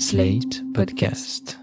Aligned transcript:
Slate 0.00 0.62
Podcast. 0.74 1.58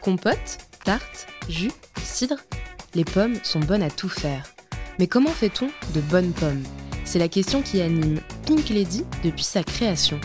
Compote, 0.00 0.38
tarte, 0.82 1.26
jus, 1.50 1.70
cidre, 2.02 2.36
les 2.94 3.04
pommes 3.04 3.34
sont 3.42 3.60
bonnes 3.60 3.82
à 3.82 3.90
tout 3.90 4.08
faire. 4.08 4.46
Mais 4.98 5.06
comment 5.06 5.28
fait-on 5.28 5.66
de 5.94 6.00
bonnes 6.00 6.32
pommes? 6.32 6.62
C'est 7.04 7.18
la 7.18 7.28
question 7.28 7.60
qui 7.60 7.82
anime 7.82 8.18
Pink 8.46 8.70
Lady 8.70 9.04
depuis 9.22 9.44
sa 9.44 9.62
création. 9.62 10.18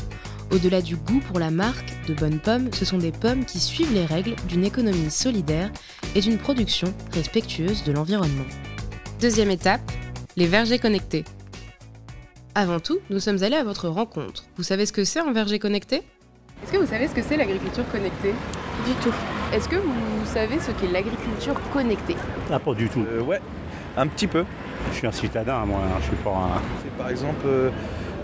Au-delà 0.49 0.81
du 0.81 0.95
goût 0.95 1.19
pour 1.27 1.39
la 1.39 1.51
marque 1.51 1.91
de 2.07 2.13
bonnes 2.13 2.39
pommes, 2.39 2.71
ce 2.71 2.85
sont 2.85 2.99
des 2.99 3.11
pommes 3.11 3.43
qui 3.43 3.59
suivent 3.59 3.93
les 3.93 4.05
règles 4.05 4.37
d'une 4.47 4.63
économie 4.63 5.11
solidaire 5.11 5.73
et 6.15 6.21
d'une 6.21 6.37
production 6.37 6.93
respectueuse 7.11 7.83
de 7.83 7.91
l'environnement. 7.91 8.45
Deuxième 9.19 9.51
étape, 9.51 9.91
les 10.37 10.47
vergers 10.47 10.79
connectés. 10.79 11.25
Avant 12.55 12.79
tout, 12.79 12.99
nous 13.09 13.19
sommes 13.19 13.41
allés 13.43 13.55
à 13.55 13.63
votre 13.63 13.87
rencontre. 13.87 14.43
Vous 14.57 14.63
savez 14.63 14.85
ce 14.85 14.93
que 14.93 15.03
c'est 15.03 15.19
un 15.19 15.33
verger 15.33 15.57
connecté? 15.57 16.03
Est-ce 16.63 16.71
que 16.71 16.77
vous 16.77 16.85
savez 16.85 17.07
ce 17.07 17.13
que 17.15 17.21
c'est 17.23 17.35
l'agriculture 17.35 17.83
connectée? 17.91 18.33
Du 18.85 18.93
tout. 19.01 19.13
Est-ce 19.51 19.67
que 19.67 19.75
vous 19.75 20.25
savez 20.25 20.59
ce 20.59 20.71
qu'est 20.71 20.91
l'agriculture 20.91 21.55
connectée? 21.71 22.15
Ah, 22.51 22.59
pas 22.59 22.73
du 22.75 22.87
tout. 22.89 23.03
Euh, 23.11 23.21
ouais, 23.21 23.41
un 23.97 24.05
petit 24.07 24.27
peu. 24.27 24.45
Je 24.91 24.97
suis 24.97 25.07
un 25.07 25.11
citadin, 25.11 25.65
moi. 25.65 25.79
hein. 25.83 25.97
Je 26.01 26.05
suis 26.05 26.15
pas 26.17 26.29
un. 26.29 26.61
C'est 26.83 26.95
par 26.95 27.09
exemple 27.09 27.45
euh, 27.47 27.69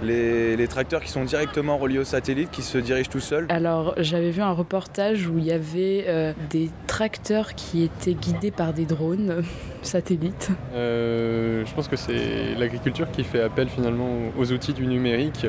les, 0.04 0.56
les 0.56 0.68
tracteurs 0.68 1.02
qui 1.02 1.10
sont 1.12 1.24
directement 1.24 1.78
reliés 1.78 2.00
au 2.00 2.04
satellite, 2.04 2.52
qui 2.52 2.62
se 2.62 2.78
dirigent 2.78 3.10
tout 3.10 3.20
seuls. 3.20 3.46
Alors, 3.50 3.94
j'avais 3.98 4.32
vu 4.32 4.42
un 4.42 4.52
reportage 4.52 5.28
où 5.28 5.38
il 5.38 5.46
y 5.46 5.52
avait 5.52 6.06
euh, 6.08 6.34
des 6.50 6.70
tracteurs 6.88 7.56
qui 7.56 7.84
étaient 7.84 8.14
guidés 8.14 8.52
par 8.52 8.74
des 8.74 8.86
drones 8.86 9.44
satellites. 9.82 10.50
Euh, 10.74 11.64
je 11.66 11.74
pense 11.74 11.88
que 11.88 11.96
c'est 11.96 12.56
l'agriculture 12.58 13.10
qui 13.12 13.24
fait 13.24 13.42
appel 13.42 13.70
finalement 13.70 14.10
aux 14.38 14.52
outils 14.52 14.74
du 14.74 14.88
numérique 14.88 15.48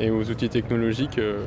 et 0.00 0.10
aux 0.10 0.24
outils 0.30 0.48
technologiques 0.48 1.18
euh, 1.18 1.44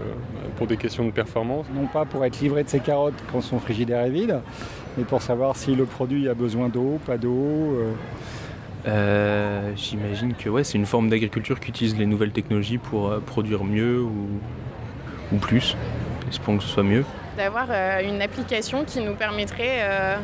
pour 0.56 0.68
des 0.68 0.78
questions 0.78 1.06
de 1.06 1.12
performance. 1.12 1.66
non 1.76 1.86
pas 1.88 2.06
pour 2.06 2.24
être 2.24 2.40
livré 2.40 2.64
de 2.64 2.70
ses 2.70 2.80
carottes 2.80 3.14
quand 3.32 3.42
son 3.42 3.60
frigidaire 3.60 4.06
est 4.06 4.10
vide, 4.10 4.40
mais 4.98 5.04
pour 5.04 5.22
savoir 5.22 5.56
si 5.56 5.76
le 5.76 5.86
produit 5.86 6.30
a 6.30 6.34
besoin 6.34 6.70
d'eau, 6.70 7.00
pas 7.06 7.18
d'eau. 7.18 7.30
euh. 7.76 7.92
Euh, 8.88 9.72
J'imagine 9.76 10.34
que 10.34 10.50
ouais, 10.50 10.64
c'est 10.64 10.78
une 10.78 10.86
forme 10.86 11.10
d'agriculture 11.10 11.60
qui 11.60 11.70
utilise 11.70 11.98
les 11.98 12.06
nouvelles 12.06 12.32
technologies 12.32 12.78
pour 12.78 13.10
euh, 13.12 13.20
produire 13.20 13.64
mieux 13.64 14.02
ou, 14.02 14.28
ou 15.34 15.38
plus. 15.38 15.76
Espérons 16.30 16.58
que 16.58 16.64
ce 16.64 16.70
soit 16.70 16.84
mieux. 16.84 17.04
d'avoir 17.38 17.68
euh, 17.70 18.02
une 18.02 18.22
application 18.22 18.84
qui 18.86 19.02
nous 19.02 19.14
permettrait 19.16 19.80
euh, 19.82 20.16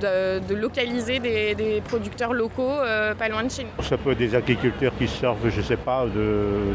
de, 0.00 0.46
de 0.46 0.54
localiser 0.54 1.18
des, 1.18 1.54
des 1.54 1.80
producteurs 1.80 2.32
locaux 2.32 2.62
euh, 2.70 3.14
pas 3.14 3.28
loin 3.28 3.44
de 3.44 3.50
chez 3.50 3.64
nous. 3.64 3.82
Ça 3.84 3.96
peut 3.96 4.12
être 4.12 4.18
des 4.18 4.34
agriculteurs 4.34 4.92
qui 4.98 5.06
servent, 5.08 5.48
je 5.48 5.60
sais 5.60 5.76
pas, 5.76 6.06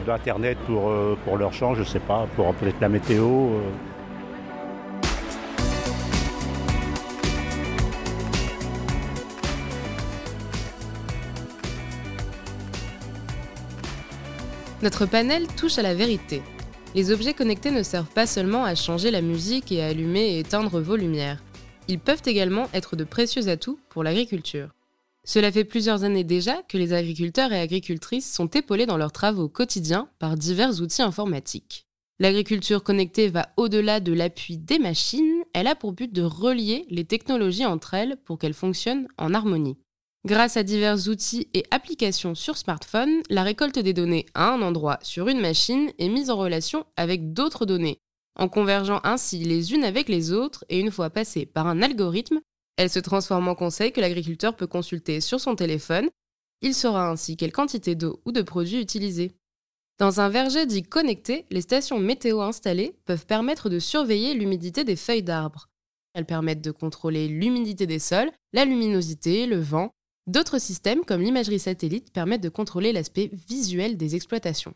d'internet 0.06 0.58
pour, 0.66 0.90
euh, 0.90 1.18
pour 1.26 1.38
leur 1.38 1.54
champ, 1.54 1.74
je 1.76 1.84
sais 1.84 2.00
pas, 2.00 2.28
pour 2.36 2.54
peut-être 2.56 2.80
la 2.82 2.90
météo. 2.90 3.48
Notre 14.84 15.06
panel 15.06 15.48
touche 15.48 15.78
à 15.78 15.82
la 15.82 15.94
vérité. 15.94 16.42
Les 16.94 17.10
objets 17.14 17.34
connectés 17.34 17.72
ne 17.72 17.84
servent 17.84 18.12
pas 18.14 18.28
seulement 18.28 18.66
à 18.66 18.76
changer 18.76 19.12
la 19.12 19.22
musique 19.22 19.72
et 19.72 19.82
à 19.82 19.88
allumer 19.88 20.36
et 20.36 20.40
éteindre 20.40 20.82
vos 20.82 20.98
lumières. 20.98 21.42
Ils 21.88 22.00
peuvent 22.00 22.24
également 22.26 22.68
être 22.74 22.98
de 22.98 23.06
précieux 23.06 23.48
atouts 23.48 23.80
pour 23.88 24.04
l'agriculture. 24.04 24.72
Cela 25.24 25.54
fait 25.54 25.64
plusieurs 25.64 26.04
années 26.04 26.26
déjà 26.26 26.62
que 26.68 26.78
les 26.78 26.92
agriculteurs 26.92 27.54
et 27.54 27.62
agricultrices 27.62 28.30
sont 28.30 28.48
épaulés 28.48 28.86
dans 28.86 28.98
leurs 28.98 29.14
travaux 29.14 29.48
quotidiens 29.48 30.10
par 30.20 30.36
divers 30.36 30.82
outils 30.82 31.02
informatiques. 31.02 31.88
L'agriculture 32.20 32.84
connectée 32.84 33.30
va 33.30 33.54
au-delà 33.56 34.02
de 34.02 34.12
l'appui 34.12 34.58
des 34.58 34.80
machines, 34.80 35.44
elle 35.54 35.68
a 35.68 35.76
pour 35.76 35.94
but 35.94 36.12
de 36.12 36.24
relier 36.24 36.86
les 36.90 37.06
technologies 37.06 37.66
entre 37.66 37.94
elles 37.94 38.18
pour 38.26 38.38
qu'elles 38.38 38.54
fonctionnent 38.54 39.08
en 39.18 39.34
harmonie. 39.34 39.78
Grâce 40.26 40.56
à 40.56 40.64
divers 40.64 41.10
outils 41.10 41.50
et 41.54 41.66
applications 41.70 42.34
sur 42.34 42.56
smartphone, 42.56 43.22
la 43.30 43.44
récolte 43.44 43.78
des 43.78 43.92
données 43.92 44.26
à 44.34 44.54
un 44.54 44.62
endroit 44.62 44.98
sur 45.02 45.28
une 45.28 45.42
machine 45.42 45.92
est 46.00 46.08
mise 46.08 46.30
en 46.30 46.38
relation 46.38 46.86
avec 46.96 47.34
d'autres 47.34 47.66
données, 47.66 48.00
en 48.36 48.48
convergeant 48.48 49.02
ainsi 49.04 49.40
les 49.40 49.74
unes 49.74 49.84
avec 49.84 50.08
les 50.08 50.32
autres 50.32 50.64
et 50.70 50.80
une 50.80 50.92
fois 50.92 51.10
passées 51.10 51.46
par 51.46 51.68
un 51.68 51.82
algorithme, 51.82 52.40
elles 52.78 52.90
se 52.90 53.00
transforment 53.00 53.50
en 53.50 53.56
conseils 53.56 53.92
que 53.92 54.00
l'agriculteur 54.00 54.56
peut 54.56 54.66
consulter 54.66 55.20
sur 55.20 55.42
son 55.42 55.56
téléphone. 55.56 56.10
Il 56.62 56.74
saura 56.74 57.10
ainsi 57.10 57.36
quelle 57.36 57.52
quantité 57.52 57.94
d'eau 57.96 58.22
ou 58.26 58.32
de 58.32 58.42
produits 58.42 58.82
utiliser. 58.82 59.34
Dans 60.00 60.22
un 60.22 60.30
verger 60.30 60.66
dit 60.66 60.84
connecté, 60.84 61.46
les 61.52 61.62
stations 61.62 62.00
météo 62.00 62.42
installées 62.42 62.96
peuvent 63.06 63.26
permettre 63.26 63.70
de 63.70 63.78
surveiller 63.78 64.34
l'humidité 64.34 64.86
des 64.86 64.96
feuilles 64.96 65.22
d'arbres. 65.22 65.68
Elles 66.14 66.26
permettent 66.26 66.64
de 66.64 66.72
contrôler 66.72 67.28
l'humidité 67.28 67.86
des 67.86 68.00
sols, 68.00 68.32
la 68.54 68.66
luminosité, 68.66 69.46
le 69.46 69.60
vent, 69.60 69.94
D'autres 70.26 70.60
systèmes, 70.60 71.04
comme 71.04 71.22
l'imagerie 71.22 71.60
satellite, 71.60 72.14
permettent 72.14 72.44
de 72.44 72.50
contrôler 72.50 72.94
l'aspect 72.94 73.30
visuel 73.50 73.98
des 73.98 74.16
exploitations. 74.16 74.74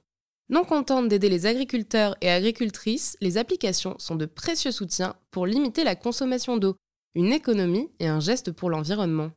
Non 0.49 0.65
contentes 0.65 1.07
d'aider 1.07 1.29
les 1.29 1.45
agriculteurs 1.45 2.17
et 2.19 2.29
agricultrices, 2.29 3.17
les 3.21 3.37
applications 3.37 3.95
sont 3.97 4.15
de 4.15 4.25
précieux 4.25 4.71
soutiens 4.71 5.15
pour 5.31 5.45
limiter 5.45 5.85
la 5.85 5.95
consommation 5.95 6.57
d'eau, 6.57 6.75
une 7.15 7.31
économie 7.31 7.89
et 7.99 8.07
un 8.07 8.19
geste 8.19 8.51
pour 8.51 8.69
l'environnement. 8.69 9.31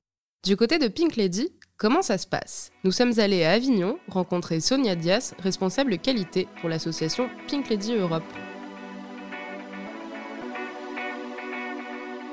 Du 0.45 0.57
côté 0.57 0.79
de 0.79 0.89
Pink 0.89 1.15
Lady, 1.15 1.53
comment 1.77 2.03
ça 2.03 2.19
se 2.19 2.27
passe? 2.27 2.71
Nous 2.83 2.93
sommes 2.93 3.19
allés 3.21 3.45
à 3.45 3.53
Avignon 3.53 3.99
rencontrer 4.09 4.59
Sonia 4.59 4.97
Dias, 4.97 5.35
responsable 5.39 5.99
qualité 5.99 6.49
pour 6.61 6.69
l'association 6.69 7.31
Pink 7.47 7.69
Lady 7.69 7.93
Europe. 7.93 8.25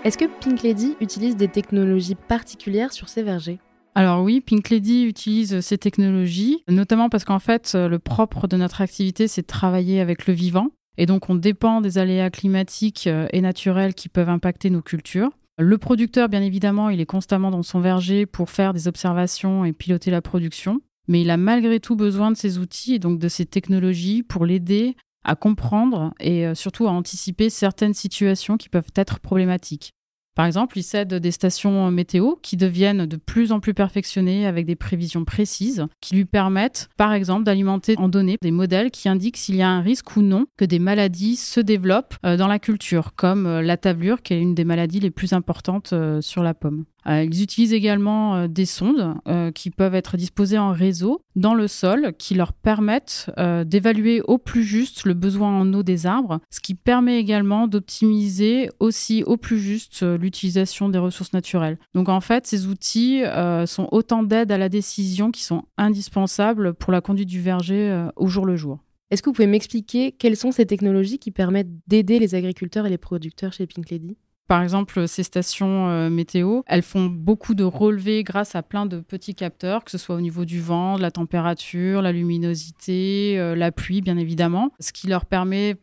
Est-ce 0.04 0.18
que 0.18 0.26
Pink 0.40 0.64
Lady 0.64 0.96
utilise 1.00 1.36
des 1.36 1.48
technologies 1.48 2.16
particulières 2.16 2.94
sur 2.94 3.10
ses 3.10 3.24
vergers? 3.24 3.60
Alors 3.98 4.22
oui, 4.22 4.42
Pink 4.42 4.70
Lady 4.70 5.06
utilise 5.06 5.60
ces 5.62 5.80
technologies, 5.80 6.64
notamment 6.68 7.10
parce 7.10 7.26
qu'en 7.26 7.40
fait, 7.40 7.74
le 7.74 7.98
propre 7.98 8.48
de 8.48 8.56
notre 8.56 8.82
activité, 8.82 9.28
c'est 9.28 9.42
de 9.42 9.48
travailler 9.48 10.02
avec 10.02 10.28
le 10.28 10.36
vivant. 10.36 10.70
Et 11.00 11.08
donc, 11.08 11.32
on 11.32 11.34
dépend 11.36 11.82
des 11.82 11.98
aléas 11.98 12.30
climatiques 12.30 13.08
euh, 13.08 13.28
et 13.34 13.42
naturels 13.42 13.96
qui 13.96 14.08
peuvent 14.08 14.30
impacter 14.30 14.70
nos 14.70 14.84
cultures. 14.84 15.32
Le 15.58 15.80
producteur, 15.80 16.30
bien 16.30 16.44
évidemment, 16.44 16.92
il 16.92 17.02
est 17.02 17.08
constamment 17.08 17.50
dans 17.50 17.64
son 17.64 17.80
verger 17.80 18.28
pour 18.28 18.52
faire 18.52 18.72
des 18.72 18.88
observations 18.88 19.66
et 19.66 19.74
piloter 19.74 20.12
la 20.12 20.22
production. 20.22 20.80
Mais 21.08 21.22
il 21.22 21.32
a 21.32 21.38
malgré 21.38 21.80
tout 21.80 21.96
besoin 21.96 22.30
de 22.30 22.38
ces 22.38 22.60
outils 22.60 22.94
et 22.94 23.00
donc 23.00 23.18
de 23.18 23.28
ces 23.28 23.48
technologies 23.48 24.22
pour 24.22 24.46
l'aider 24.46 24.96
à 25.24 25.36
comprendre 25.36 26.14
et 26.20 26.46
euh, 26.46 26.54
surtout 26.54 26.88
à 26.88 26.92
anticiper 26.92 27.50
certaines 27.50 27.96
situations 27.96 28.58
qui 28.58 28.70
peuvent 28.70 28.92
être 28.96 29.20
problématiques. 29.20 29.94
Par 30.38 30.46
exemple, 30.46 30.78
il 30.78 30.84
s'aide 30.84 31.16
des 31.16 31.32
stations 31.32 31.90
météo 31.90 32.36
qui 32.44 32.58
deviennent 32.58 33.08
de 33.08 33.18
plus 33.18 33.52
en 33.52 33.60
plus 33.60 33.74
perfectionnées 33.74 34.46
avec 34.46 34.68
des 34.68 34.76
prévisions 34.76 35.26
précises 35.26 35.88
qui 36.00 36.14
lui 36.14 36.26
permettent, 36.26 36.90
par 36.96 37.14
exemple, 37.14 37.44
d'alimenter 37.44 37.96
en 37.98 38.08
données 38.08 38.38
des 38.44 38.52
modèles 38.52 38.92
qui 38.92 39.10
indiquent 39.10 39.38
s'il 39.38 39.56
y 39.56 39.64
a 39.64 39.70
un 39.70 39.82
risque 39.82 40.16
ou 40.16 40.22
non 40.22 40.46
que 40.56 40.64
des 40.64 40.78
maladies 40.78 41.38
se 41.38 41.60
développent 41.60 42.14
euh, 42.24 42.38
dans 42.38 42.48
la 42.48 42.60
culture, 42.60 43.16
comme 43.16 43.48
euh, 43.48 43.62
la 43.64 43.78
tablure, 43.78 44.22
qui 44.22 44.36
est 44.36 44.40
une 44.40 44.54
des 44.54 44.64
maladies 44.64 45.00
les 45.00 45.10
plus 45.10 45.34
importantes 45.34 45.94
euh, 45.94 46.22
sur 46.22 46.44
la 46.44 46.54
pomme. 46.54 46.86
Euh, 47.08 47.24
Ils 47.24 47.42
utilisent 47.42 47.74
également 47.74 48.36
euh, 48.36 48.48
des 48.48 48.66
sondes 48.66 49.16
euh, 49.28 49.52
qui 49.52 49.70
peuvent 49.70 49.96
être 49.96 50.18
disposées 50.18 50.58
en 50.58 50.72
réseau 50.72 51.22
dans 51.36 51.54
le 51.54 51.68
sol 51.68 52.14
qui 52.18 52.34
leur 52.34 52.52
permettent 52.52 53.30
d'évaluer 53.66 54.22
au 54.22 54.40
plus 54.40 54.64
juste 54.64 55.06
le 55.06 55.14
besoin 55.14 55.50
en 55.50 55.72
eau 55.74 55.84
des 55.84 56.08
arbres, 56.08 56.40
ce 56.50 56.60
qui 56.60 56.74
permet 56.74 57.20
également 57.20 57.68
d'optimiser 57.68 58.70
aussi 58.80 59.24
au 59.24 59.38
plus 59.38 59.60
juste 59.60 60.02
l'utilisation 60.02 60.90
des 60.90 60.98
ressources 60.98 61.34
naturelles. 61.34 61.78
Donc 61.94 62.10
en 62.10 62.22
fait, 62.22 62.48
ces 62.48 62.66
outils 62.66 63.22
sont 63.68 63.88
autant 63.92 64.24
d'aides 64.24 64.52
à 64.52 64.58
la 64.58 64.70
décision 64.70 65.30
qui 65.30 65.44
sont 65.44 65.66
indispensables 65.78 66.74
pour 66.74 66.92
la 66.92 67.02
conduite 67.02 67.30
du 67.30 67.40
verger 67.40 68.08
au 68.16 68.28
jour 68.28 68.46
le 68.48 68.56
jour. 68.56 68.80
Est-ce 69.12 69.22
que 69.22 69.30
vous 69.30 69.34
pouvez 69.34 69.48
m'expliquer 69.48 70.14
quelles 70.14 70.38
sont 70.38 70.52
ces 70.52 70.66
technologies 70.66 71.20
qui 71.20 71.30
permettent 71.30 71.72
d'aider 71.88 72.18
les 72.18 72.34
agriculteurs 72.34 72.88
et 72.88 72.90
les 72.90 72.98
producteurs 72.98 73.54
chez 73.54 73.68
Pink 73.68 73.92
Lady? 73.92 74.18
Par 74.48 74.64
exemple, 74.64 75.08
ces 75.10 75.24
stations 75.24 75.90
euh, 75.90 76.10
météo, 76.10 76.62
elles 76.68 76.82
font 76.82 77.08
beaucoup 77.08 77.54
de 77.54 77.66
relevés 77.66 78.24
grâce 78.24 78.56
à 78.56 78.64
plein 78.64 78.86
de 78.86 79.00
petits 79.00 79.36
capteurs, 79.36 79.84
que 79.84 79.92
ce 79.92 79.98
soit 79.98 80.16
au 80.16 80.22
niveau 80.22 80.46
du 80.46 80.62
vent, 80.62 80.96
de 80.96 81.02
la 81.02 81.12
température, 81.12 82.02
la 82.02 82.14
luminosité, 82.14 83.38
euh, 83.38 83.56
la 83.56 83.74
pluie, 83.74 84.00
bien 84.00 84.18
évidemment. 84.18 84.72
Ce 84.80 84.94
qui 84.94 85.08
leur 85.08 85.26
permet, 85.26 85.76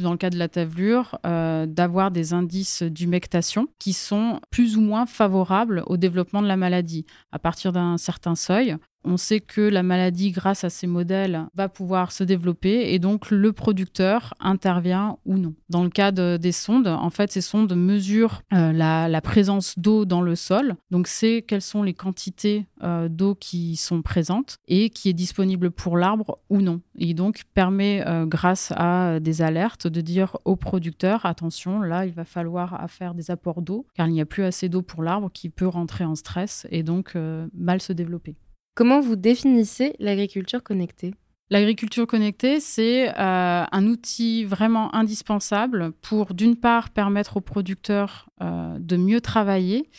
dans 0.00 0.10
le 0.10 0.16
cas 0.16 0.30
de 0.30 0.38
la 0.38 0.48
tavelure, 0.48 1.18
euh, 1.26 1.66
d'avoir 1.66 2.10
des 2.10 2.32
indices 2.32 2.82
d'humectation 2.82 3.68
qui 3.78 3.92
sont 3.92 4.40
plus 4.50 4.76
ou 4.76 4.80
moins 4.80 5.06
favorables 5.06 5.84
au 5.86 5.96
développement 5.96 6.42
de 6.42 6.48
la 6.48 6.56
maladie. 6.56 7.06
À 7.30 7.38
partir 7.38 7.72
d'un 7.72 7.98
certain 7.98 8.34
seuil, 8.34 8.76
On 9.04 9.16
sait 9.16 9.40
que 9.40 9.60
la 9.60 9.82
maladie, 9.82 10.32
grâce 10.32 10.64
à 10.64 10.70
ces 10.70 10.86
modèles, 10.86 11.46
va 11.54 11.68
pouvoir 11.68 12.12
se 12.12 12.24
développer 12.24 12.92
et 12.92 12.98
donc 12.98 13.30
le 13.30 13.52
producteur 13.52 14.34
intervient 14.40 15.16
ou 15.24 15.38
non. 15.38 15.54
Dans 15.68 15.82
le 15.82 15.88
cas 15.88 16.12
des 16.12 16.52
sondes, 16.52 16.88
en 16.88 17.10
fait, 17.10 17.32
ces 17.32 17.40
sondes 17.40 17.74
mesurent 17.74 18.42
euh, 18.52 18.72
la, 18.72 19.20
présence 19.20 19.78
d'eau 19.78 20.04
dans 20.04 20.22
le 20.22 20.36
sol. 20.36 20.76
Donc, 20.90 21.06
c'est 21.06 21.42
quelles 21.42 21.62
sont 21.62 21.82
les 21.82 21.92
quantités 21.92 22.66
euh, 22.82 23.08
d'eau 23.08 23.34
qui 23.34 23.76
sont 23.76 24.00
présentes 24.00 24.56
et 24.68 24.90
qui 24.90 25.08
est 25.08 25.14
disponible 25.14 25.70
pour 25.70 25.96
l'arbre 25.96 26.38
ou 26.48 26.60
non. 26.60 26.80
Et 26.96 27.14
donc, 27.14 27.42
permet, 27.52 28.06
euh, 28.06 28.26
grâce 28.26 28.72
à 28.76 29.20
des 29.20 29.42
alertes, 29.42 29.86
de 29.86 30.00
dire 30.00 30.38
au 30.44 30.56
producteur 30.56 31.26
attention, 31.26 31.80
là, 31.80 32.06
il 32.06 32.12
va 32.12 32.24
falloir 32.24 32.86
faire 32.88 33.14
des 33.14 33.30
apports 33.30 33.62
d'eau 33.62 33.86
car 33.94 34.06
il 34.08 34.12
n'y 34.12 34.20
a 34.20 34.26
plus 34.26 34.44
assez 34.44 34.68
d'eau 34.68 34.82
pour 34.82 35.02
l'arbre 35.02 35.30
qui 35.32 35.50
peut 35.50 35.68
rentrer 35.68 36.04
en 36.04 36.14
stress 36.14 36.66
et 36.70 36.82
donc 36.82 37.16
mal 37.54 37.80
se 37.80 37.92
développer. 37.92 38.36
Comment 38.78 39.00
vous 39.00 39.16
définissez 39.16 39.96
l'agriculture 39.98 40.62
connectée? 40.62 41.12
L'agriculture 41.50 42.06
connectée, 42.06 42.60
c'est 42.60 43.08
euh, 43.08 43.64
un 43.72 43.86
outil 43.88 44.44
vraiment 44.44 44.94
indispensable 44.94 45.90
pour, 46.00 46.32
d'une 46.32 46.54
part, 46.54 46.90
permettre 46.90 47.38
aux 47.38 47.40
producteurs 47.40 48.28
euh, 48.40 48.78
de 48.78 48.96
mieux 48.96 49.20
travailler, 49.20 49.90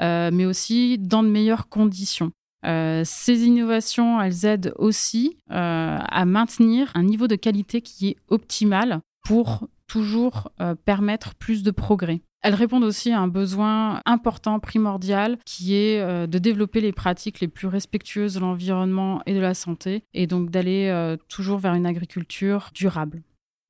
euh, 0.00 0.30
mais 0.32 0.46
aussi 0.46 0.96
dans 0.96 1.24
de 1.24 1.28
meilleures 1.28 1.68
conditions. 1.68 2.30
ces 2.62 3.46
innovations, 3.46 4.22
elles 4.22 4.44
aident 4.46 4.74
aussi 4.76 5.36
à 5.48 6.24
maintenir 6.24 6.92
un 6.94 7.02
niveau 7.02 7.26
de 7.26 7.34
qualité 7.34 7.82
qui 7.82 8.10
est 8.10 8.16
optimal 8.28 9.00
pour 9.26 9.66
toujours 9.88 10.52
permettre 10.84 11.34
plus 11.34 11.64
de 11.64 11.72
progrès. 11.72 12.20
Elles 12.42 12.54
répondent 12.54 12.84
aussi 12.84 13.12
à 13.12 13.20
un 13.20 13.28
besoin 13.28 14.00
important, 14.06 14.60
primordial, 14.60 15.36
qui 15.44 15.74
est 15.74 16.00
euh, 16.00 16.26
de 16.26 16.38
développer 16.38 16.80
les 16.80 16.92
pratiques 16.92 17.40
les 17.40 17.48
plus 17.48 17.66
respectueuses 17.66 18.34
de 18.34 18.40
l'environnement 18.40 19.22
et 19.26 19.34
de 19.34 19.40
la 19.40 19.52
santé, 19.52 20.04
et 20.14 20.26
donc 20.26 20.50
d'aller 20.50 20.88
euh, 20.88 21.16
toujours 21.28 21.58
vers 21.58 21.74
une 21.74 21.86
agriculture 21.86 22.70
durable. 22.74 23.22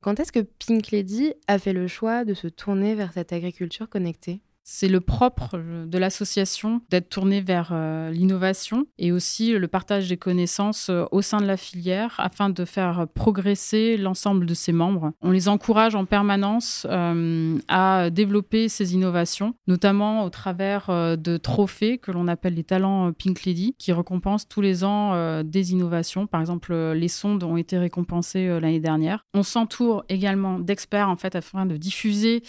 Quand 0.03 0.21
est-ce 0.21 0.33
que 0.33 0.41
Pink 0.41 0.93
Lady 0.93 1.35
a 1.49 1.59
fait 1.59 1.73
le 1.73 1.89
choix 1.89 2.25
de 2.25 2.33
se 2.33 2.47
tourner 2.47 2.95
vers 2.95 3.13
cette 3.13 3.33
agriculture 3.33 3.89
connectée? 3.89 4.41
C'est 4.65 4.89
le 4.89 5.01
propre 5.01 5.59
de 5.59 5.99
l'association 5.99 6.83
d'être 6.91 7.09
tourné 7.09 7.41
vers 7.41 7.71
euh, 7.73 8.11
l'innovation 8.11 8.87
et 8.99 9.13
aussi 9.13 9.53
le 9.53 9.69
partage 9.69 10.09
des 10.09 10.17
connaissances 10.17 10.89
euh, 10.91 11.05
au 11.11 11.23
sein 11.23 11.41
de 11.41 11.47
la 11.47 11.57
filière 11.57 12.15
afin 12.19 12.51
de 12.51 12.65
faire 12.65 13.07
progresser 13.15 13.97
l'ensemble 13.97 14.47
de 14.47 14.55
ses 14.55 14.73
membres. 14.73 15.13
On 15.23 15.31
les 15.31 15.49
encourage 15.49 15.95
en 15.95 16.05
permanence 16.05 16.87
euh, 16.91 17.59
à 17.69 18.11
développer 18.11 18.69
ces 18.69 18.95
innovations, 18.95 19.55
notamment 19.67 20.25
au 20.25 20.31
travers 20.31 20.89
de 20.91 21.37
trophées 21.37 21.99
que 21.99 22.11
l'on 22.11 22.29
appelle 22.29 22.55
les 22.55 22.65
talents 22.65 23.13
Pink 23.13 23.45
Lady, 23.45 23.75
qui 23.79 23.93
récompensent 23.93 24.49
tous 24.49 24.61
les 24.61 24.85
ans 24.85 25.43
des 25.43 25.73
innovations. 25.73 26.27
Par 26.27 26.41
exemple, 26.41 26.75
les 26.75 27.09
sondes 27.09 27.43
ont 27.45 27.57
été 27.57 27.79
récompensées 27.79 28.61
l'année 28.61 28.81
dernière. 28.81 29.25
On 29.35 29.43
s'entoure 29.43 30.05
également 30.09 30.59
d'experts 30.59 31.09
en 31.09 31.17
fait 31.17 31.37
afin 31.37 31.67
de 31.67 31.77
diffuser 31.77 32.43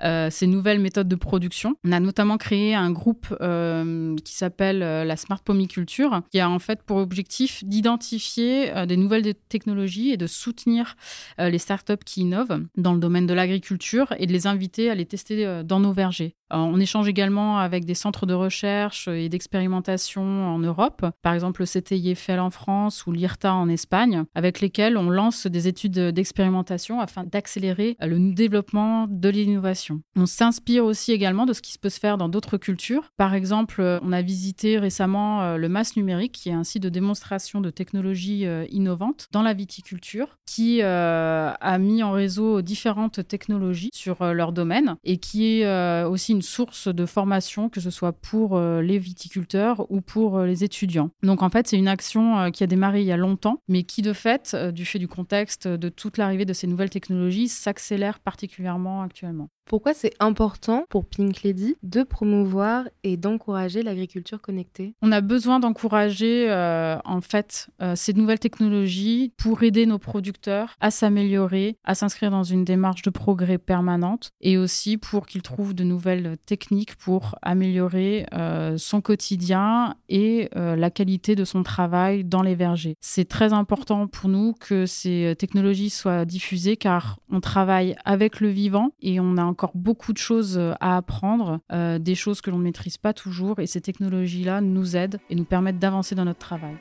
ces 0.00 0.46
nouvelles 0.46 0.80
méthodes 0.80 1.08
de 1.08 1.16
production 1.16 1.57
on 1.66 1.92
a 1.92 2.00
notamment 2.00 2.36
créé 2.36 2.74
un 2.74 2.90
groupe 2.90 3.34
euh, 3.40 4.16
qui 4.24 4.34
s'appelle 4.34 4.82
euh, 4.82 5.04
la 5.04 5.16
Smart 5.16 5.40
Pomiculture, 5.40 6.22
qui 6.30 6.40
a 6.40 6.48
en 6.48 6.58
fait 6.58 6.82
pour 6.82 6.98
objectif 6.98 7.64
d'identifier 7.64 8.74
euh, 8.76 8.86
des 8.86 8.96
nouvelles 8.96 9.34
technologies 9.48 10.10
et 10.10 10.16
de 10.16 10.26
soutenir 10.26 10.96
les 11.38 11.58
startups 11.58 12.04
qui 12.04 12.22
innovent 12.22 12.64
dans 12.76 12.92
le 12.92 12.98
domaine 12.98 13.26
de 13.26 13.34
l'agriculture 13.34 14.14
et 14.18 14.26
de 14.26 14.32
les 14.32 14.46
inviter 14.46 14.90
à 14.90 14.94
les 14.94 15.06
tester 15.06 15.62
dans 15.64 15.80
nos 15.80 15.92
vergers. 15.92 16.34
On 16.50 16.80
échange 16.80 17.08
également 17.08 17.58
avec 17.58 17.84
des 17.84 17.94
centres 17.94 18.24
de 18.24 18.32
recherche 18.32 19.06
et 19.08 19.28
d'expérimentation 19.28 20.22
en 20.22 20.58
Europe, 20.58 21.04
par 21.22 21.34
exemple 21.34 21.60
le 21.62 21.66
CTIFL 21.66 22.38
en 22.38 22.50
France 22.50 23.06
ou 23.06 23.12
l'IRTA 23.12 23.52
en 23.52 23.68
Espagne, 23.68 24.24
avec 24.34 24.60
lesquels 24.60 24.96
on 24.96 25.10
lance 25.10 25.46
des 25.46 25.68
études 25.68 25.98
d'expérimentation 25.98 27.00
afin 27.00 27.24
d'accélérer 27.24 27.96
le 28.00 28.32
développement 28.32 29.06
de 29.08 29.28
l'innovation. 29.28 30.00
On 30.16 30.26
s'inspire 30.26 30.84
aussi 30.84 31.12
également 31.12 31.46
de 31.48 31.52
ce 31.52 31.62
qui 31.62 31.78
peut 31.78 31.88
se 31.88 31.98
faire 31.98 32.18
dans 32.18 32.28
d'autres 32.28 32.56
cultures. 32.56 33.10
Par 33.16 33.34
exemple, 33.34 33.80
euh, 33.80 33.98
on 34.02 34.12
a 34.12 34.22
visité 34.22 34.78
récemment 34.78 35.42
euh, 35.42 35.56
le 35.56 35.68
MAS 35.68 35.96
numérique, 35.96 36.32
qui 36.32 36.50
est 36.50 36.52
un 36.52 36.64
site 36.64 36.82
de 36.82 36.88
démonstration 36.88 37.60
de 37.60 37.70
technologies 37.70 38.46
euh, 38.46 38.66
innovantes 38.70 39.28
dans 39.32 39.42
la 39.42 39.54
viticulture, 39.54 40.38
qui 40.46 40.82
a 40.82 41.78
mis 41.78 42.02
en 42.02 42.12
réseau 42.12 42.62
différentes 42.62 43.26
technologies 43.26 43.90
sur 43.94 44.24
leur 44.32 44.52
domaine 44.52 44.96
et 45.04 45.18
qui 45.18 45.60
est 45.60 46.04
aussi 46.04 46.32
une 46.32 46.42
source 46.42 46.88
de 46.88 47.06
formation, 47.06 47.68
que 47.68 47.80
ce 47.80 47.90
soit 47.90 48.12
pour 48.12 48.58
les 48.58 48.98
viticulteurs 48.98 49.90
ou 49.90 50.00
pour 50.00 50.40
les 50.40 50.64
étudiants. 50.64 51.10
Donc 51.22 51.42
en 51.42 51.50
fait, 51.50 51.68
c'est 51.68 51.76
une 51.76 51.88
action 51.88 52.50
qui 52.50 52.64
a 52.64 52.66
démarré 52.66 53.00
il 53.00 53.06
y 53.06 53.12
a 53.12 53.16
longtemps, 53.16 53.62
mais 53.68 53.82
qui 53.84 54.02
de 54.02 54.12
fait, 54.12 54.56
du 54.72 54.84
fait 54.84 54.98
du 54.98 55.08
contexte 55.08 55.68
de 55.68 55.88
toute 55.88 56.18
l'arrivée 56.18 56.44
de 56.44 56.52
ces 56.52 56.66
nouvelles 56.66 56.90
technologies, 56.90 57.48
s'accélère 57.48 58.18
particulièrement 58.18 59.02
actuellement. 59.02 59.48
Pourquoi 59.68 59.92
c'est 59.92 60.14
important 60.18 60.86
pour 60.88 61.04
Pink 61.04 61.42
Lady 61.42 61.76
de 61.82 62.02
promouvoir 62.02 62.84
et 63.04 63.18
d'encourager 63.18 63.82
l'agriculture 63.82 64.40
connectée? 64.40 64.94
On 65.02 65.12
a 65.12 65.20
besoin 65.20 65.60
d'encourager 65.60 66.50
euh, 66.50 66.96
en 67.04 67.20
fait 67.20 67.68
euh, 67.82 67.94
ces 67.94 68.14
nouvelles 68.14 68.38
technologies 68.38 69.30
pour 69.36 69.62
aider 69.62 69.84
nos 69.84 69.98
producteurs 69.98 70.74
à 70.80 70.90
s'améliorer, 70.90 71.76
à 71.84 71.94
s'inscrire 71.94 72.30
dans 72.30 72.44
une 72.44 72.64
démarche 72.64 73.02
de 73.02 73.10
progrès 73.10 73.58
permanente 73.58 74.30
et 74.40 74.56
aussi 74.56 74.96
pour 74.96 75.26
qu'ils 75.26 75.42
trouvent 75.42 75.74
de 75.74 75.84
nouvelles 75.84 76.38
techniques 76.46 76.96
pour 76.96 77.34
améliorer 77.42 78.24
euh, 78.32 78.78
son 78.78 79.02
quotidien 79.02 79.96
et 80.08 80.48
la 80.54 80.90
qualité 80.90 81.34
de 81.34 81.44
son 81.44 81.62
travail 81.62 82.24
dans 82.24 82.42
les 82.42 82.54
vergers. 82.54 82.94
C'est 83.00 83.28
très 83.28 83.52
important 83.52 84.06
pour 84.06 84.30
nous 84.30 84.54
que 84.54 84.86
ces 84.86 85.34
technologies 85.38 85.90
soient 85.90 86.24
diffusées 86.24 86.76
car 86.76 87.18
on 87.30 87.40
travaille 87.40 87.96
avec 88.04 88.40
le 88.40 88.48
vivant 88.48 88.92
et 89.00 89.20
on 89.20 89.36
a 89.36 89.42
encore 89.58 89.72
beaucoup 89.74 90.12
de 90.12 90.18
choses 90.18 90.56
euh, 90.56 90.74
à 90.78 90.96
apprendre, 90.96 91.58
euh, 91.72 91.98
des 91.98 92.14
choses 92.14 92.40
que 92.40 92.48
l'on 92.48 92.58
ne 92.58 92.62
maîtrise 92.62 92.96
pas 92.96 93.12
toujours, 93.12 93.58
et 93.58 93.66
ces 93.66 93.80
technologies-là 93.80 94.60
nous 94.60 94.94
aident 94.94 95.18
et 95.30 95.34
nous 95.34 95.44
permettent 95.44 95.80
d'avancer 95.80 96.14
dans 96.14 96.24
notre 96.24 96.38
travail. 96.38 96.76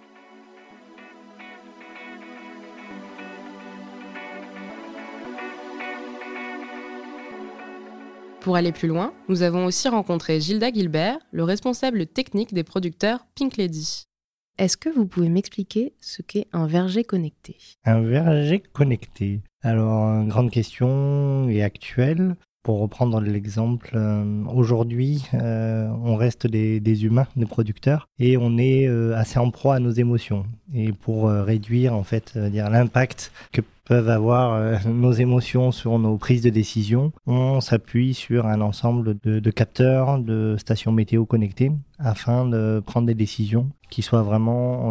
Pour 8.41 8.56
aller 8.56 8.71
plus 8.71 8.88
loin, 8.88 9.12
nous 9.27 9.41
avons 9.41 9.65
aussi 9.65 9.89
rencontré 9.89 10.39
Gilda 10.39 10.71
Gilbert, 10.71 11.18
le 11.31 11.44
responsable 11.44 12.06
technique 12.06 12.53
des 12.53 12.63
producteurs 12.63 13.25
Pink 13.33 13.57
Lady. 13.57 14.03
Est-ce 14.59 14.77
que 14.77 14.89
vous 14.89 15.07
pouvez 15.07 15.30
m'expliquer 15.30 15.94
ce 16.00 16.21
qu'est 16.21 16.45
un 16.53 16.68
verger 16.68 17.03
connecté? 17.03 17.57
Un 17.85 18.01
verger 18.01 18.59
connecté. 18.59 19.41
Alors, 19.63 20.23
grande 20.25 20.51
question 20.51 21.50
et 21.50 21.63
actuelle. 21.63 22.35
Pour 22.67 22.81
reprendre 22.81 23.21
l'exemple, 23.21 23.91
euh, 23.93 24.43
aujourd'hui, 24.53 25.23
euh, 25.33 25.87
on 26.03 26.17
reste 26.17 26.47
des, 26.47 27.05
humains, 27.05 27.27
des 27.37 27.45
producteurs, 27.45 28.09
et 28.19 28.35
on 28.35 28.57
est 28.57 28.89
euh, 28.89 29.15
assez 29.15 29.39
en 29.39 29.51
proie 29.51 29.75
à 29.75 29.79
nos 29.79 29.91
émotions. 29.91 30.45
Et 30.73 30.91
pour 30.91 31.29
réduire 31.29 31.93
en 31.93 32.03
fait 32.03 32.37
dire 32.37 32.69
l'impact 32.69 33.31
que 33.53 33.61
peuvent 33.85 34.09
avoir 34.09 34.85
nos 34.85 35.13
émotions 35.13 35.71
sur 35.71 35.97
nos 35.97 36.18
prises 36.18 36.42
de 36.42 36.49
décision, 36.49 37.13
on 37.25 37.61
s'appuie 37.61 38.13
sur 38.13 38.47
un 38.47 38.59
ensemble 38.59 39.18
de, 39.23 39.39
de, 39.39 39.49
capteurs, 39.49 40.19
de 40.19 40.57
stations 40.59 40.92
météo 40.92 41.23
connectées, 41.23 41.71
afin 41.99 42.45
de 42.45 42.83
prendre 42.85 43.07
des 43.07 43.15
décisions 43.15 43.69
qui 43.89 44.01
soient 44.01 44.23
vraiment 44.23 44.89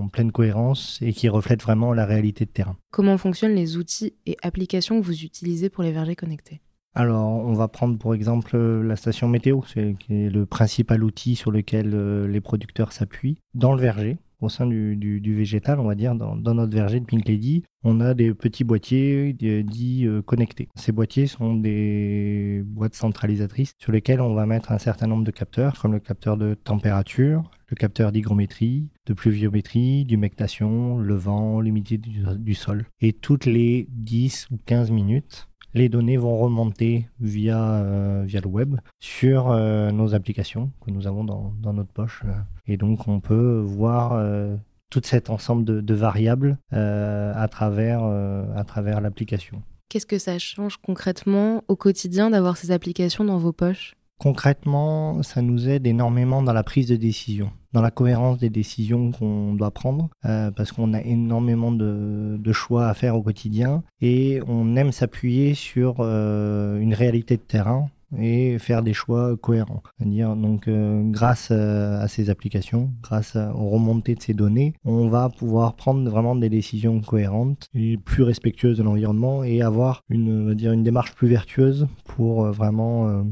en 0.00 0.08
pleine 0.08 0.32
cohérence 0.32 0.98
et 1.02 1.12
qui 1.12 1.28
reflètent 1.28 1.62
vraiment 1.62 1.92
la 1.92 2.04
réalité 2.04 2.46
de 2.46 2.50
terrain. 2.50 2.76
Comment 2.90 3.16
fonctionnent 3.16 3.54
les 3.54 3.76
outils 3.76 4.14
et 4.26 4.36
applications 4.42 5.00
que 5.00 5.06
vous 5.06 5.22
utilisez 5.22 5.70
pour 5.70 5.84
les 5.84 5.92
vergers 5.92 6.16
connectés? 6.16 6.60
Alors, 6.94 7.28
on 7.28 7.52
va 7.52 7.68
prendre 7.68 7.98
pour 7.98 8.14
exemple 8.14 8.58
la 8.58 8.96
station 8.96 9.28
météo, 9.28 9.60
c'est 9.66 9.96
le 10.08 10.44
principal 10.44 11.04
outil 11.04 11.36
sur 11.36 11.52
lequel 11.52 11.92
euh, 11.94 12.26
les 12.26 12.40
producteurs 12.40 12.92
s'appuient. 12.92 13.38
Dans 13.54 13.74
le 13.74 13.80
verger, 13.80 14.18
au 14.40 14.48
sein 14.48 14.66
du, 14.66 15.34
végétal, 15.36 15.78
on 15.78 15.84
va 15.84 15.94
dire, 15.94 16.14
dans, 16.14 16.34
notre 16.34 16.72
verger 16.74 16.98
de 16.98 17.04
Pink 17.04 17.28
Lady, 17.28 17.62
on 17.84 18.00
a 18.00 18.14
des 18.14 18.34
petits 18.34 18.64
boîtiers 18.64 19.32
dits 19.32 20.06
euh, 20.06 20.22
connectés. 20.22 20.68
Ces 20.74 20.90
boîtiers 20.90 21.26
sont 21.26 21.54
des 21.54 22.62
boîtes 22.64 22.94
centralisatrices 22.94 23.72
sur 23.78 23.92
lesquelles 23.92 24.20
on 24.20 24.34
va 24.34 24.46
mettre 24.46 24.72
un 24.72 24.78
certain 24.78 25.06
nombre 25.06 25.24
de 25.24 25.30
capteurs, 25.30 25.78
comme 25.78 25.92
le 25.92 26.00
capteur 26.00 26.36
de 26.36 26.54
température, 26.54 27.50
le 27.68 27.76
capteur 27.76 28.10
d'hygrométrie, 28.10 28.88
de 29.06 29.14
pluviométrie, 29.14 30.04
d'humectation, 30.04 30.98
le 30.98 31.14
vent, 31.14 31.60
l'humidité 31.60 31.98
du, 31.98 32.22
du 32.36 32.54
sol. 32.54 32.86
Et 33.00 33.12
toutes 33.12 33.46
les 33.46 33.86
10 33.90 34.48
ou 34.50 34.58
15 34.66 34.90
minutes, 34.90 35.49
les 35.74 35.88
données 35.88 36.16
vont 36.16 36.36
remonter 36.38 37.08
via, 37.20 37.74
euh, 37.74 38.22
via 38.26 38.40
le 38.40 38.48
web 38.48 38.76
sur 39.00 39.50
euh, 39.50 39.90
nos 39.90 40.14
applications 40.14 40.70
que 40.84 40.90
nous 40.90 41.06
avons 41.06 41.24
dans, 41.24 41.72
notre 41.72 41.92
poche. 41.92 42.22
Et 42.66 42.76
donc 42.76 43.08
on 43.08 43.20
peut 43.20 43.62
voir 43.64 44.12
euh, 44.12 44.56
tout 44.90 45.02
cet 45.04 45.30
ensemble 45.30 45.64
de, 45.64 45.94
variables 45.94 46.58
à 46.72 47.48
travers, 47.48 48.02
à 48.02 48.64
travers 48.64 49.00
l'application. 49.00 49.62
Qu'est-ce 49.88 50.06
que 50.06 50.18
ça 50.18 50.38
change 50.38 50.76
concrètement 50.78 51.62
au 51.68 51.76
quotidien 51.76 52.30
d'avoir 52.30 52.56
ces 52.56 52.70
applications 52.70 53.24
dans 53.24 53.38
vos 53.38 53.52
poches? 53.52 53.94
Concrètement, 54.20 55.22
ça 55.22 55.40
nous 55.40 55.70
aide 55.70 55.86
énormément 55.86 56.42
dans 56.42 56.52
la 56.52 56.62
prise 56.62 56.88
de 56.88 56.96
décision, 56.96 57.50
dans 57.72 57.80
la 57.80 57.90
cohérence 57.90 58.36
des 58.36 58.50
décisions 58.50 59.12
qu'on 59.12 59.54
doit 59.54 59.70
prendre, 59.70 60.10
euh, 60.26 60.50
parce 60.50 60.72
qu'on 60.72 60.92
a 60.92 61.00
énormément 61.00 61.72
de, 61.72 62.38
choix 62.52 62.88
à 62.88 62.92
faire 62.92 63.16
au 63.16 63.22
quotidien 63.22 63.82
et 64.02 64.42
on 64.46 64.76
aime 64.76 64.92
s'appuyer 64.92 65.54
sur 65.54 66.00
euh, 66.00 66.78
une 66.80 66.92
réalité 66.92 67.38
de 67.38 67.42
terrain 67.42 67.88
et 68.18 68.58
faire 68.58 68.82
des 68.82 68.92
choix 68.92 69.36
cohérents. 69.36 69.82
-dire, 70.00 70.40
donc, 70.40 70.68
euh, 70.68 71.02
grâce 71.10 71.48
euh, 71.50 72.00
à 72.00 72.08
ces 72.08 72.30
applications, 72.30 72.90
grâce 73.02 73.36
aux 73.36 73.68
remontées 73.68 74.14
de 74.14 74.22
ces 74.22 74.34
données, 74.34 74.74
on 74.84 75.08
va 75.08 75.28
pouvoir 75.28 75.74
prendre 75.74 76.08
vraiment 76.10 76.36
des 76.36 76.48
décisions 76.48 77.00
cohérentes 77.00 77.68
et 77.74 77.96
plus 77.96 78.22
respectueuses 78.22 78.78
de 78.78 78.82
l'environnement 78.82 79.44
et 79.44 79.62
avoir 79.62 80.02
une, 80.08 80.54
dire, 80.54 80.72
une 80.72 80.82
démarche 80.82 81.14
plus 81.14 81.28
vertueuse 81.28 81.86
pour 82.04 82.44
euh, 82.44 82.50
vraiment 82.50 83.24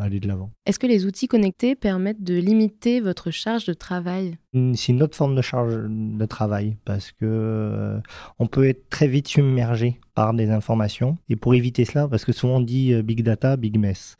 aller 0.00 0.20
de 0.20 0.28
l'avant. 0.28 0.50
Est-ce 0.66 0.78
que 0.78 0.86
les 0.86 1.06
outils 1.06 1.28
connectés 1.28 1.74
permettent 1.74 2.22
de 2.22 2.34
limiter 2.34 3.00
votre 3.00 3.30
charge 3.30 3.64
de 3.66 3.72
travail? 3.72 4.36
C'est 4.74 4.92
une 4.92 5.02
autre 5.02 5.16
forme 5.16 5.34
de 5.34 5.42
charge 5.42 5.74
de 5.88 6.26
travail 6.26 6.76
parce 6.84 7.12
que 7.12 8.00
on 8.38 8.46
peut 8.46 8.68
être 8.68 8.88
très 8.88 9.06
vite 9.06 9.28
submergé 9.28 10.00
par 10.14 10.34
des 10.34 10.50
informations. 10.50 11.18
Et 11.28 11.36
pour 11.36 11.54
éviter 11.54 11.84
cela, 11.84 12.08
parce 12.08 12.24
que 12.24 12.32
souvent 12.32 12.56
on 12.56 12.60
dit 12.60 12.92
euh, 12.92 13.02
big 13.02 13.22
data, 13.22 13.56
big 13.56 13.78
mess. 13.78 14.16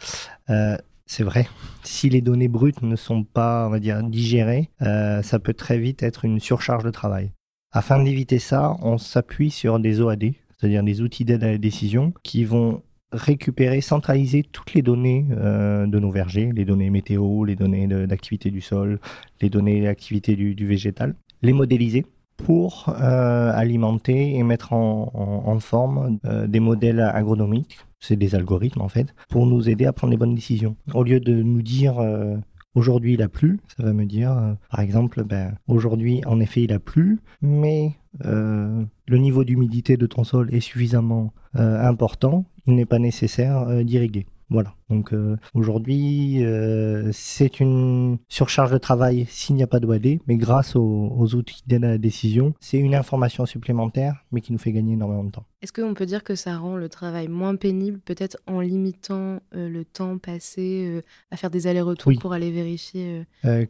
Euh, 0.51 0.77
c'est 1.07 1.23
vrai. 1.23 1.49
Si 1.85 2.09
les 2.09 2.21
données 2.21 2.49
brutes 2.49 2.83
ne 2.83 2.97
sont 2.97 3.23
pas, 3.25 3.67
on 3.67 3.71
va 3.71 3.79
dire, 3.79 4.03
digérées, 4.03 4.71
euh, 4.83 5.23
ça 5.23 5.39
peut 5.39 5.55
très 5.55 5.79
vite 5.79 6.03
être 6.03 6.25
une 6.25 6.41
surcharge 6.41 6.85
de 6.85 6.91
travail. 6.91 7.31
Afin 7.73 8.03
d'éviter 8.03 8.39
ça, 8.39 8.77
on 8.83 8.99
s'appuie 8.99 9.51
sur 9.51 9.79
des 9.79 10.01
OAD, 10.01 10.33
c'est-à-dire 10.59 10.83
des 10.83 11.03
outils 11.03 11.25
d'aide 11.25 11.45
à 11.45 11.53
la 11.53 11.59
décision, 11.59 12.13
qui 12.23 12.45
vont 12.45 12.83
récupérer, 13.17 13.81
centraliser 13.81 14.45
toutes 14.45 14.75
les 14.75 14.83
données 14.83 15.27
de 15.31 15.99
nos 15.99 16.11
vergers, 16.11 16.53
les 16.55 16.65
données 16.65 16.91
météo, 16.91 17.45
les 17.45 17.57
données 17.57 17.87
d'activité 17.87 18.51
du 18.51 18.61
sol, 18.61 19.01
les 19.41 19.51
données 19.51 19.83
d'activité 19.83 20.37
du, 20.37 20.67
végétal, 20.67 21.15
les 21.43 21.53
modéliser 21.53 22.07
pour 22.37 22.89
euh, 22.89 23.53
alimenter 23.53 24.37
et 24.37 24.43
mettre 24.43 24.73
en, 24.73 25.59
forme 25.61 26.19
euh, 26.25 26.47
des 26.47 26.61
modèles 26.61 27.01
agronomiques, 27.01 27.79
c'est 27.99 28.17
des 28.17 28.35
algorithmes 28.35 28.83
en 28.83 28.89
fait, 28.89 29.15
pour 29.29 29.47
nous 29.47 29.69
aider 29.69 29.87
à 29.87 29.93
prendre 29.93 30.11
les 30.11 30.17
bonnes 30.17 30.35
décisions. 30.35 30.77
Au 30.93 31.03
lieu 31.03 31.19
de 31.19 31.43
nous 31.43 31.63
dire 31.63 31.99
euh, 31.99 32.37
aujourd'hui 32.75 33.15
il 33.15 33.23
a 33.23 33.29
plu, 33.29 33.59
ça 33.77 33.85
va 33.85 33.93
me 33.93 34.05
dire 34.05 34.57
par 34.71 34.81
exemple 34.81 35.25
ben, 35.25 35.55
aujourd'hui 35.67 36.21
en 36.27 36.41
effet 36.41 36.63
il 36.63 36.73
a 36.73 36.79
plu, 36.79 37.21
mais 37.41 37.93
le 38.23 39.19
niveau 39.19 39.45
d'humidité 39.45 39.97
de 39.97 40.07
ton 40.07 40.25
sol 40.25 40.53
est 40.55 40.61
suffisamment 40.61 41.33
important, 41.55 42.45
il 42.67 42.75
n'est 42.75 42.87
pas 42.87 42.99
nécessaire 42.99 43.85
d'irriguer. 43.85 44.27
Voilà. 44.49 44.75
Donc 44.91 45.13
euh, 45.13 45.37
aujourd'hui, 45.55 46.45
euh, 46.45 47.11
c'est 47.13 47.59
une 47.59 48.19
surcharge 48.29 48.71
de 48.71 48.79
travail 48.79 49.27
s'il 49.29 49.57
n'y 49.57 49.63
a 49.63 49.67
pas 49.67 49.81
de 49.81 49.87
WAD, 49.87 50.19
mais 50.29 50.37
grâce 50.37 50.77
aux, 50.77 51.35
outils 51.35 51.63
d'aide 51.67 51.85
à 51.85 51.89
la 51.89 51.99
décision, 51.99 52.55
c'est 52.61 52.79
une 52.79 52.95
information 52.95 53.45
supplémentaire, 53.45 54.25
mais 54.31 54.41
qui 54.41 54.53
nous 54.53 54.59
fait 54.59 54.71
gagner 54.71 54.95
énormément 54.95 55.25
de 55.25 55.31
temps. 55.31 55.45
Est-ce 55.63 55.73
qu'on 55.73 55.95
peut 55.95 56.07
dire 56.07 56.23
que 56.23 56.37
ça 56.37 56.57
rend 56.59 56.77
le 56.77 56.89
travail 56.89 57.27
moins 57.27 57.57
pénible, 57.57 57.99
peut-être 57.99 58.39
en 58.47 58.61
limitant 58.61 59.41
euh, 59.55 59.69
le 59.69 59.85
temps 59.85 60.19
passé 60.19 61.03
à 61.33 61.37
faire 61.37 61.51
des 61.51 61.67
allers-retours 61.67 62.13
pour 62.21 62.33
aller 62.33 62.53
vérifier 62.53 63.25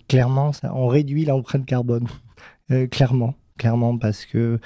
Clairement, 0.09 0.53
ça, 0.53 0.75
on 0.75 0.88
réduit 0.88 1.25
l'empreinte 1.25 1.65
carbone. 1.65 2.07
clairement 2.91 3.35
clairement 3.57 3.99
parce 3.99 4.25
que 4.25 4.59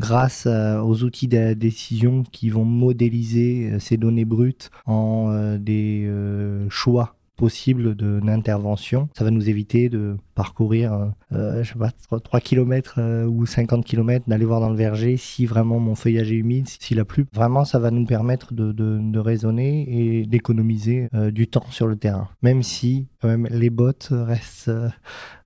grâce 0.00 0.46
aux 0.46 1.02
outils 1.02 1.28
de 1.28 1.54
décision 1.54 2.22
qui 2.22 2.50
vont 2.50 2.64
modéliser 2.64 3.70
euh, 3.72 3.78
ces 3.78 3.96
données 3.96 4.24
brutes 4.24 4.70
en 4.86 5.30
euh, 5.30 5.58
des 5.58 6.04
euh, 6.06 6.66
choix 6.70 7.14
possibles 7.36 7.94
d'intervention. 7.94 9.08
Ça 9.16 9.22
va 9.22 9.30
nous 9.30 9.48
éviter 9.48 9.88
de 9.88 10.16
parcourir, 10.34 11.12
je 11.30 11.62
sais 11.62 11.78
pas, 11.78 11.92
3, 12.18 12.40
km 12.40 12.98
ou 13.28 13.46
50 13.46 13.84
km, 13.84 14.24
d'aller 14.26 14.44
voir 14.44 14.60
dans 14.60 14.70
le 14.70 14.76
verger 14.76 15.16
si 15.16 15.46
vraiment 15.46 15.78
mon 15.78 15.94
feuillage 15.94 16.32
est 16.32 16.34
humide, 16.34 16.66
s'il 16.66 16.98
a 16.98 17.04
plu. 17.04 17.26
Vraiment, 17.32 17.64
ça 17.64 17.78
va 17.78 17.92
nous 17.92 18.06
permettre 18.06 18.54
de, 18.54 19.18
raisonner 19.20 19.86
et 19.88 20.26
d'économiser 20.26 21.08
du 21.30 21.46
temps 21.46 21.70
sur 21.70 21.86
le 21.86 21.94
terrain. 21.94 22.28
Même 22.42 22.64
si 22.64 23.06
quand 23.20 23.28
même, 23.28 23.46
les 23.50 23.70
bottes 23.70 24.08
restent 24.10 24.70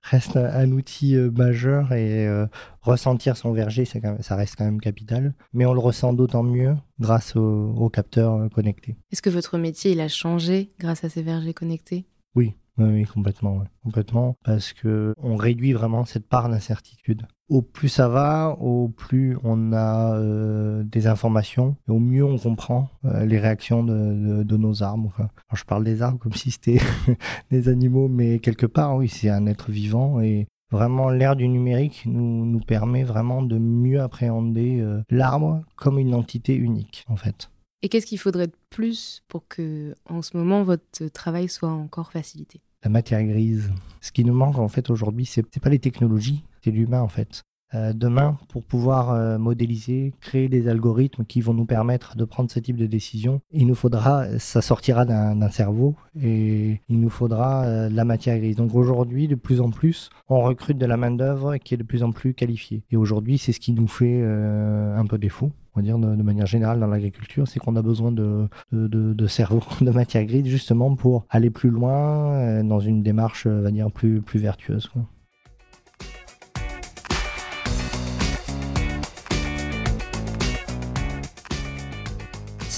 reste 0.03 0.35
un, 0.35 0.71
outil 0.71 1.15
euh, 1.15 1.31
majeur 1.31 1.93
et 1.93 2.27
euh, 2.27 2.45
ressentir 2.81 3.37
son 3.37 3.53
verger, 3.53 3.85
ça 3.85 4.35
reste 4.35 4.55
quand 4.57 4.65
même 4.65 4.81
capital. 4.81 5.33
Mais 5.53 5.65
on 5.65 5.73
le 5.73 5.79
ressent 5.79 6.13
d'autant 6.13 6.43
mieux 6.43 6.75
grâce 6.99 7.35
aux, 7.35 7.89
capteurs 7.89 8.33
euh, 8.35 8.49
connectés. 8.49 8.97
Est-ce 9.11 9.21
que 9.21 9.29
votre 9.29 9.57
métier 9.57 9.91
il 9.91 10.01
a 10.01 10.07
changé 10.07 10.69
grâce 10.79 11.03
à 11.03 11.09
ces 11.09 11.23
vergers 11.23 11.53
connectés? 11.53 12.05
Oui, 12.35 12.53
oui, 12.77 13.05
complètement, 13.05 13.63
complètement, 13.83 14.35
parce 14.43 14.73
que 14.73 15.13
on 15.17 15.35
réduit 15.35 15.73
vraiment 15.73 16.05
cette 16.05 16.27
part 16.27 16.49
d'incertitude. 16.49 17.27
Au 17.49 17.61
plus 17.61 17.89
ça 17.89 18.07
va, 18.07 18.55
au 18.61 18.87
plus 18.87 19.37
on 19.43 19.73
a 19.73 20.15
euh, 20.15 20.83
des 20.83 21.07
informations, 21.07 21.75
au 21.87 21.99
mieux 21.99 22.23
on 22.23 22.37
comprend 22.37 22.89
euh, 23.03 23.25
les 23.25 23.37
réactions 23.37 23.83
de, 23.83 24.57
nos 24.57 24.81
arbres. 24.81 25.07
Enfin, 25.13 25.29
je 25.53 25.63
parle 25.65 25.83
des 25.83 26.01
arbres 26.01 26.19
comme 26.19 26.33
si 26.33 26.51
c'était 26.51 26.79
des 27.51 27.67
animaux, 27.67 28.07
mais 28.07 28.39
quelque 28.39 28.65
part, 28.65 28.95
oui, 28.95 29.09
c'est 29.09 29.29
un 29.29 29.45
être 29.45 29.71
vivant 29.71 30.21
et 30.21 30.47
vraiment 30.71 31.09
l'ère 31.09 31.35
du 31.35 31.47
numérique 31.47 32.03
nous, 32.05 32.45
nous 32.45 32.59
permet 32.59 33.03
vraiment 33.03 33.43
de 33.43 33.57
mieux 33.57 34.01
appréhender 34.01 34.79
euh, 34.79 35.01
l'arbre 35.09 35.61
comme 35.75 35.99
une 35.99 36.15
entité 36.15 36.55
unique, 36.55 37.05
en 37.09 37.17
fait. 37.17 37.49
Et 37.81 37.89
qu'est-ce 37.89 38.05
qu'il 38.05 38.19
faudrait 38.19 38.47
de 38.47 38.55
plus 38.69 39.21
pour 39.27 39.45
que, 39.49 39.93
en 40.09 40.21
ce 40.21 40.37
moment, 40.37 40.63
votre 40.63 41.07
travail 41.09 41.49
soit 41.49 41.69
encore 41.69 42.13
facilité? 42.13 42.61
La 42.83 42.89
matière 42.89 43.23
grise. 43.23 43.69
Ce 43.99 44.11
qui 44.11 44.23
nous 44.23 44.33
manque 44.33 44.57
en 44.57 44.69
fait 44.69 44.89
aujourd'hui, 44.89 45.25
c'est 45.25 45.43
pas 45.61 45.69
les 45.69 45.79
technologies, 45.79 46.43
c'est 46.63 46.71
l'humain 46.71 47.01
en 47.01 47.07
fait. 47.07 47.43
Euh, 47.75 47.91
demain, 47.93 48.37
pour 48.49 48.63
pouvoir 48.63 49.11
euh, 49.11 49.37
modéliser, 49.39 50.13
créer 50.21 50.47
des 50.47 50.67
algorithmes 50.67 51.25
qui 51.25 51.41
vont 51.41 51.55
nous 51.55 51.65
permettre 51.65 52.15
de 52.15 52.23
prendre 52.23 52.51
ce 52.51 52.59
type 52.59 52.77
de 52.77 52.85
décision, 52.85 53.41
il 53.51 53.65
nous 53.65 53.75
faudra, 53.75 54.37
ça 54.37 54.61
sortira 54.61 55.05
d'un 55.05 55.49
cerveau 55.49 55.95
et 56.21 56.81
il 56.87 56.99
nous 56.99 57.09
faudra 57.09 57.63
euh, 57.63 57.89
la 57.89 58.05
matière 58.05 58.37
grise. 58.37 58.57
Donc 58.57 58.75
aujourd'hui, 58.75 59.27
de 59.27 59.35
plus 59.35 59.59
en 59.59 59.71
plus, 59.71 60.11
on 60.29 60.41
recrute 60.41 60.77
de 60.77 60.85
la 60.85 60.97
main-d'œuvre 60.97 61.57
qui 61.57 61.73
est 61.73 61.77
de 61.77 61.83
plus 61.83 62.03
en 62.03 62.11
plus 62.11 62.35
qualifiée. 62.35 62.83
Et 62.91 62.97
aujourd'hui, 62.97 63.39
c'est 63.39 63.53
ce 63.53 63.59
qui 63.59 63.73
nous 63.73 63.87
fait 63.87 64.23
un 64.23 65.05
peu 65.05 65.17
défaut 65.17 65.51
on 65.75 65.79
va 65.79 65.83
dire 65.83 65.97
de, 65.97 66.21
manière 66.21 66.45
générale 66.45 66.79
dans 66.79 66.85
l'agriculture, 66.85 67.47
c'est 67.47 67.59
qu'on 67.59 67.75
a 67.75 67.81
besoin 67.81 68.11
de, 68.11 68.47
de, 68.71 68.87
de, 68.87 69.27
cerveau, 69.27 69.63
de 69.81 69.89
matière 69.89 70.23
grise, 70.25 70.45
justement 70.45 70.95
pour 70.95 71.25
aller 71.31 71.49
plus 71.49 71.71
loin 71.71 72.63
dans 72.63 72.79
une 72.79 73.01
démarche, 73.01 73.47
on 73.47 73.61
va 73.61 73.71
dire, 73.71 73.89
plus, 73.91 74.21
vertueuse. 74.35 74.91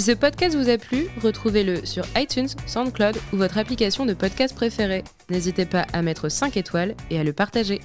Ce 0.05 0.11
podcast 0.11 0.55
vous 0.55 0.69
a 0.69 0.77
plu, 0.77 1.07
retrouvez-le 1.23 1.83
sur 1.83 2.05
iTunes, 2.15 2.49
SoundCloud 2.67 3.17
ou 3.33 3.37
votre 3.37 3.57
application 3.57 4.05
de 4.05 4.13
podcast 4.13 4.53
préférée. 4.53 5.03
N'hésitez 5.31 5.65
pas 5.65 5.87
à 5.93 6.03
mettre 6.03 6.29
5 6.29 6.57
étoiles 6.57 6.93
et 7.09 7.19
à 7.19 7.23
le 7.23 7.33
partager. 7.33 7.81